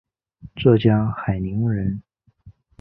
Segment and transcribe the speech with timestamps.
[0.55, 2.01] 浙江海宁人。